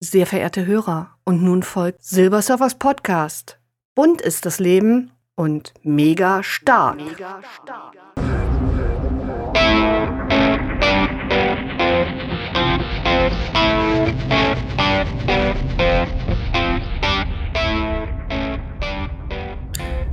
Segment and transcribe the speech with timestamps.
[0.00, 3.58] Sehr verehrte Hörer, und nun folgt Silbersurfers Podcast.
[3.96, 6.98] Bunt ist das Leben und mega stark.
[6.98, 7.96] Mega stark.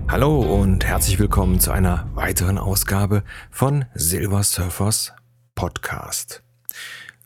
[0.10, 5.14] Hallo und herzlich willkommen zu einer weiteren Ausgabe von Silver Surfers
[5.54, 6.42] Podcast.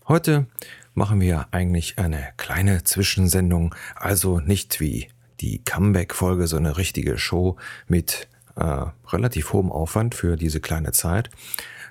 [0.10, 0.48] Heute
[0.94, 7.58] machen wir eigentlich eine kleine Zwischensendung, also nicht wie die Comeback-Folge, so eine richtige Show
[7.88, 11.30] mit äh, relativ hohem Aufwand für diese kleine Zeit,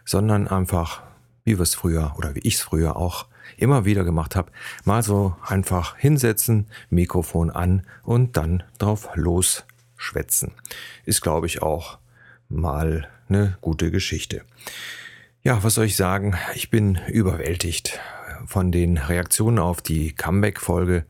[0.04, 1.02] sondern einfach,
[1.44, 3.26] wie wir es früher oder wie ich es früher auch
[3.56, 4.52] immer wieder gemacht habe,
[4.84, 10.52] mal so einfach hinsetzen, Mikrofon an und dann drauf losschwätzen.
[11.04, 11.98] Ist, glaube ich, auch
[12.48, 14.42] mal eine gute Geschichte.
[15.42, 16.36] Ja, was soll ich sagen?
[16.54, 17.98] Ich bin überwältigt
[18.48, 21.04] von den Reaktionen auf die Comeback-Folge.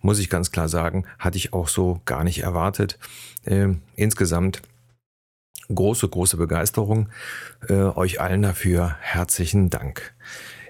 [0.00, 2.98] Muss ich ganz klar sagen, hatte ich auch so gar nicht erwartet.
[3.44, 4.62] Äh, insgesamt
[5.72, 7.10] große, große Begeisterung.
[7.68, 10.14] Äh, euch allen dafür herzlichen Dank.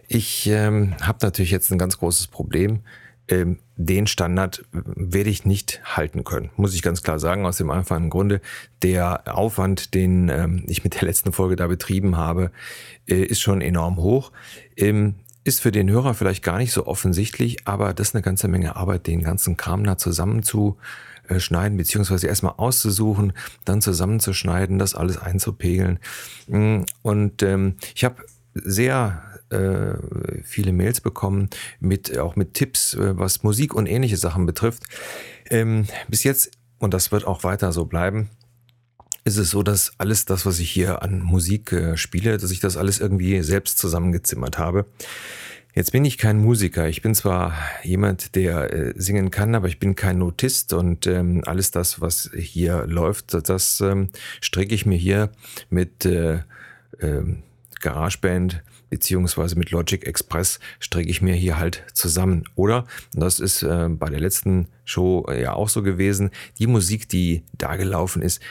[0.08, 2.80] Ich ähm, habe natürlich jetzt ein ganz großes Problem.
[3.28, 7.70] Ähm, den Standard werde ich nicht halten können, muss ich ganz klar sagen, aus dem
[7.70, 8.40] einfachen Grunde.
[8.82, 12.50] Der Aufwand, den ähm, ich mit der letzten Folge da betrieben habe,
[13.06, 14.32] äh, ist schon enorm hoch.
[14.76, 18.48] Ähm, ist für den Hörer vielleicht gar nicht so offensichtlich, aber das ist eine ganze
[18.48, 23.32] Menge Arbeit, den ganzen Kram da zusammenzuschneiden, beziehungsweise erstmal auszusuchen,
[23.64, 25.98] dann zusammenzuschneiden, das alles einzupegeln.
[26.46, 28.24] Mm, und ähm, ich habe
[28.54, 29.94] sehr äh,
[30.44, 31.48] viele Mails bekommen,
[31.80, 34.84] mit, auch mit Tipps, äh, was Musik und ähnliche Sachen betrifft.
[35.48, 38.30] Ähm, bis jetzt, und das wird auch weiter so bleiben,
[39.24, 42.60] ist es so, dass alles das, was ich hier an Musik äh, spiele, dass ich
[42.60, 44.86] das alles irgendwie selbst zusammengezimmert habe.
[45.72, 46.88] Jetzt bin ich kein Musiker.
[46.88, 47.54] Ich bin zwar
[47.84, 52.30] jemand, der äh, singen kann, aber ich bin kein Notist und ähm, alles das, was
[52.34, 54.08] hier läuft, das ähm,
[54.40, 55.30] stricke ich mir hier
[55.68, 56.40] mit äh,
[56.98, 57.22] äh,
[57.80, 62.44] GarageBand beziehungsweise mit Logic Express stricke ich mir hier halt zusammen.
[62.56, 66.66] Oder, und das ist äh, bei der letzten Show äh, ja auch so gewesen, die
[66.66, 68.42] Musik, die da gelaufen ist,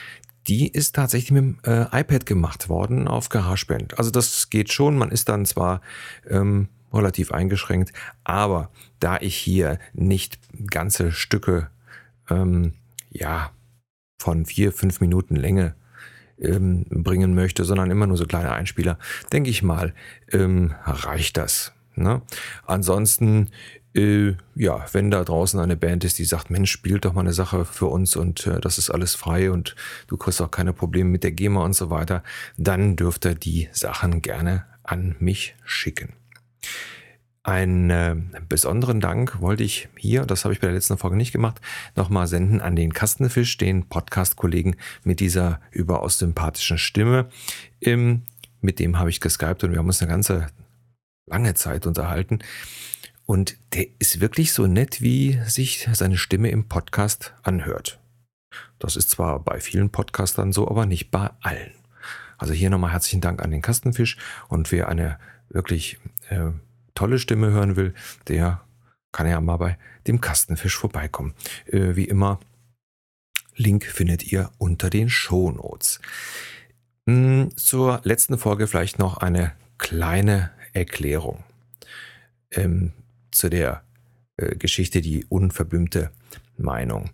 [0.48, 3.98] die ist tatsächlich mit dem äh, iPad gemacht worden auf GarageBand.
[3.98, 5.80] Also das geht schon, man ist dann zwar
[6.28, 7.92] ähm, relativ eingeschränkt,
[8.24, 10.38] aber da ich hier nicht
[10.70, 11.70] ganze Stücke
[12.28, 12.74] ähm,
[13.10, 13.50] ja
[14.20, 15.74] von vier, fünf Minuten Länge
[16.38, 18.98] ähm, bringen möchte, sondern immer nur so kleine Einspieler,
[19.32, 19.94] denke ich mal,
[20.32, 21.72] ähm, reicht das.
[21.94, 22.22] Ne?
[22.66, 23.50] Ansonsten
[23.94, 27.32] äh, ja, wenn da draußen eine Band ist, die sagt, Mensch, spielt doch mal eine
[27.32, 29.74] Sache für uns und äh, das ist alles frei und
[30.06, 32.22] du kriegst auch keine Probleme mit der GEMA und so weiter,
[32.56, 36.14] dann dürft ihr die Sachen gerne an mich schicken.
[37.42, 38.16] Einen äh,
[38.48, 41.60] besonderen Dank wollte ich hier, das habe ich bei der letzten Folge nicht gemacht,
[41.96, 47.28] nochmal senden an den Kastenfisch, den Podcast-Kollegen mit dieser überaus sympathischen Stimme.
[47.80, 48.22] Ähm,
[48.60, 50.48] mit dem habe ich geskypt und wir haben uns eine ganze
[51.26, 52.40] lange Zeit unterhalten.
[53.30, 58.00] Und der ist wirklich so nett, wie sich seine Stimme im Podcast anhört.
[58.80, 61.70] Das ist zwar bei vielen Podcastern so, aber nicht bei allen.
[62.38, 64.16] Also hier nochmal herzlichen Dank an den Kastenfisch.
[64.48, 65.16] Und wer eine
[65.48, 66.50] wirklich äh,
[66.94, 67.94] tolle Stimme hören will,
[68.26, 68.62] der
[69.12, 71.34] kann ja mal bei dem Kastenfisch vorbeikommen.
[71.66, 72.40] Äh, wie immer,
[73.54, 76.00] Link findet ihr unter den Shownotes.
[77.08, 81.44] Hm, zur letzten Folge vielleicht noch eine kleine Erklärung.
[82.50, 82.92] Ähm,
[83.30, 83.82] zu der
[84.36, 86.10] äh, Geschichte die unverbümmte
[86.56, 87.10] Meinung.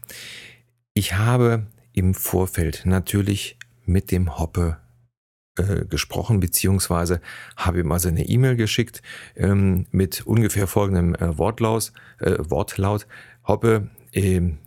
[0.95, 4.79] Ich habe im Vorfeld natürlich mit dem Hoppe
[5.59, 7.21] äh, gesprochen, beziehungsweise
[7.57, 9.03] habe ihm also eine E-Mail geschickt
[9.37, 13.07] ähm, mit ungefähr folgendem äh, Wortlaut, äh, Wortlaut.
[13.47, 14.59] Hoppe, ähm,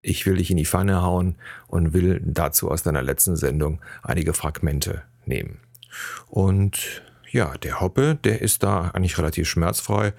[0.00, 1.36] ich will dich in die Pfanne hauen
[1.66, 5.58] und will dazu aus deiner letzten Sendung einige Fragmente nehmen.
[6.28, 10.14] Und ja, der Hoppe, der ist da eigentlich relativ schmerzfrei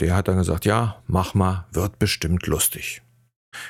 [0.00, 3.02] der hat dann gesagt, ja, mach mal, wird bestimmt lustig.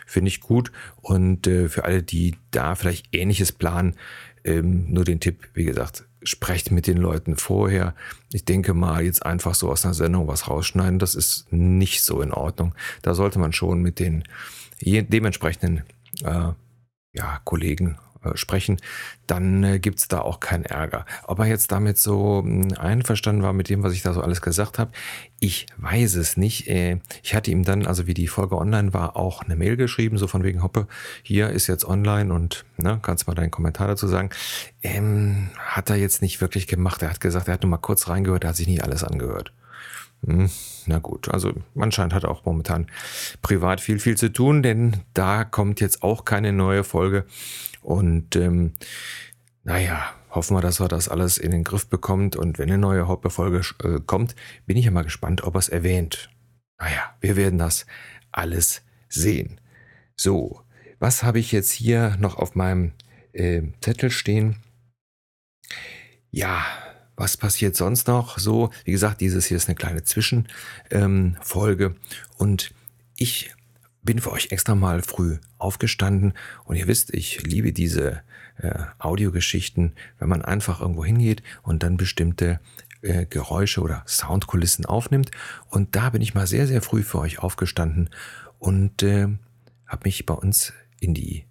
[0.07, 0.73] Finde ich gut.
[1.01, 3.97] Und äh, für alle, die da vielleicht ähnliches planen,
[4.45, 7.95] ähm, nur den Tipp, wie gesagt, sprecht mit den Leuten vorher.
[8.33, 12.21] Ich denke mal, jetzt einfach so aus einer Sendung was rausschneiden, das ist nicht so
[12.21, 12.75] in Ordnung.
[13.03, 14.25] Da sollte man schon mit den
[14.83, 15.85] dementsprechenden
[16.23, 16.53] äh,
[17.13, 17.99] ja, Kollegen
[18.35, 18.79] sprechen,
[19.27, 21.07] dann äh, gibt's da auch keinen Ärger.
[21.25, 24.43] Ob er jetzt damit so hm, einverstanden war mit dem, was ich da so alles
[24.43, 24.93] gesagt habe,
[25.39, 26.69] ich weiß es nicht.
[26.69, 30.19] Äh, ich hatte ihm dann, also wie die Folge online war, auch eine Mail geschrieben,
[30.19, 30.87] so von wegen Hoppe,
[31.23, 34.31] hier ist jetzt online und ne, kannst mal deinen Kommentar dazu sagen.
[34.83, 37.03] Ähm, hat er jetzt nicht wirklich gemacht.
[37.03, 39.53] Er hat gesagt, er hat nur mal kurz reingehört, er hat sich nicht alles angehört.
[40.27, 40.51] Hm,
[40.87, 42.87] na gut, also anscheinend hat er auch momentan
[43.43, 47.25] privat viel, viel zu tun, denn da kommt jetzt auch keine neue Folge.
[47.83, 48.75] Und ähm,
[49.65, 52.37] naja, hoffen wir, dass er das alles in den Griff bekommt.
[52.37, 54.35] Und wenn eine neue Hauptfolge äh, kommt,
[54.67, 56.31] bin ich ja mal gespannt, ob er es erwähnt.
[56.79, 57.87] Naja, wir werden das
[58.33, 59.61] alles sehen.
[60.17, 60.63] So,
[60.99, 62.93] was habe ich jetzt hier noch auf meinem
[63.33, 64.57] äh, Zettel stehen?
[66.31, 66.65] Ja,
[67.21, 68.39] was passiert sonst noch?
[68.39, 71.97] So, wie gesagt, dieses hier ist eine kleine Zwischenfolge ähm,
[72.39, 72.73] und
[73.15, 73.55] ich
[74.03, 76.33] bin für euch extra mal früh aufgestanden
[76.65, 78.23] und ihr wisst, ich liebe diese
[78.57, 82.59] äh, Audiogeschichten, wenn man einfach irgendwo hingeht und dann bestimmte
[83.03, 85.31] äh, Geräusche oder Soundkulissen aufnimmt.
[85.69, 88.09] Und da bin ich mal sehr, sehr früh für euch aufgestanden
[88.59, 89.29] und äh,
[89.87, 91.45] habe mich bei uns in die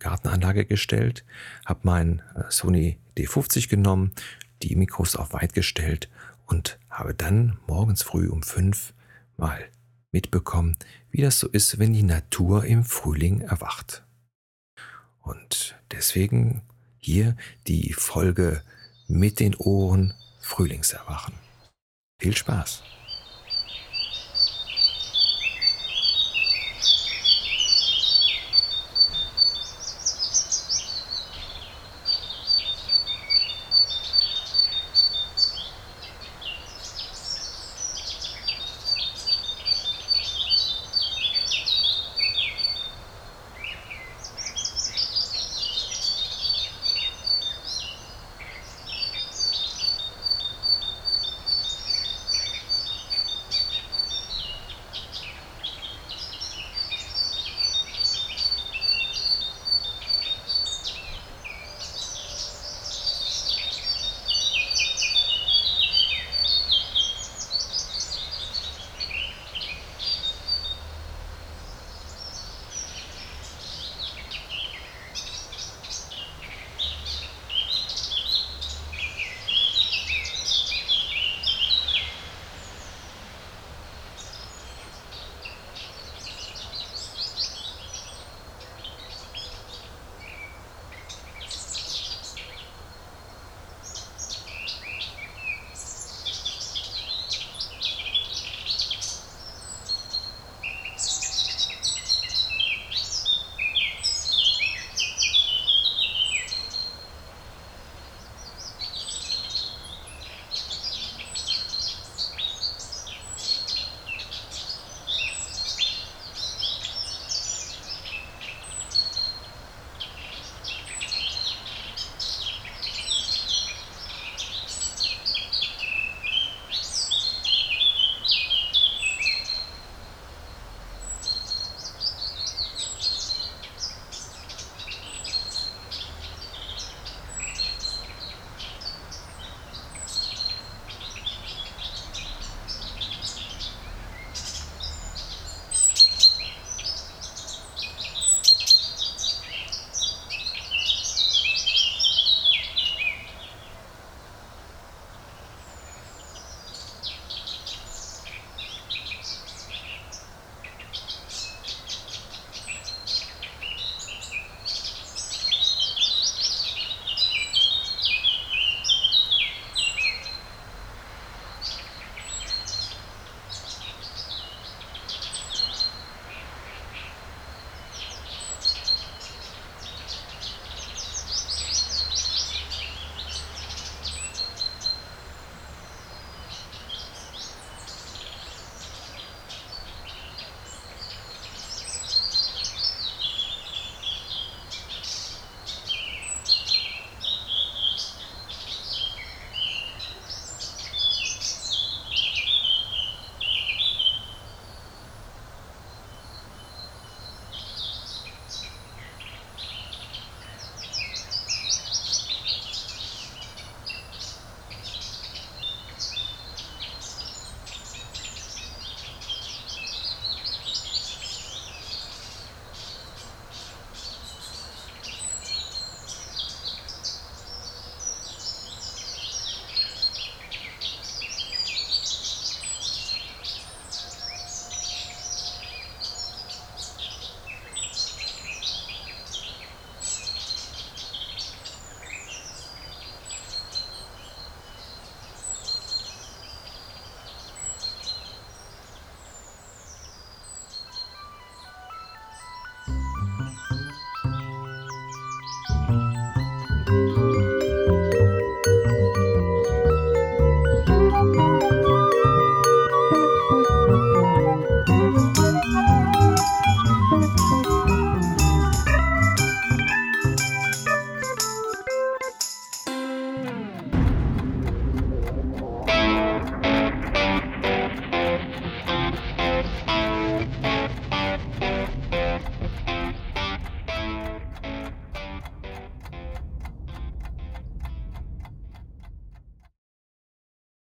[0.00, 1.24] Gartenanlage gestellt,
[1.64, 4.12] habe mein äh, Sony D50 genommen,
[4.62, 6.08] die Mikros auf weit gestellt
[6.46, 8.94] und habe dann morgens früh um fünf
[9.36, 9.60] mal
[10.12, 10.76] mitbekommen,
[11.10, 14.04] wie das so ist, wenn die Natur im Frühling erwacht.
[15.20, 16.62] Und deswegen
[16.98, 17.36] hier
[17.66, 18.62] die Folge
[19.08, 21.34] mit den Ohren Frühlingserwachen.
[22.18, 22.82] Viel Spaß!